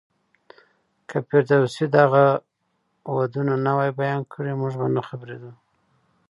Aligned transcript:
که 1.09 1.17
فردوسي 1.27 1.85
دغه 1.97 2.25
ودونه 3.15 3.53
نه 3.65 3.71
وای 3.77 3.91
بيان 4.01 4.21
کړي، 4.33 4.51
موږ 4.61 4.73
به 4.79 4.87
نه 4.95 5.01
خبرېدو. 5.07 5.51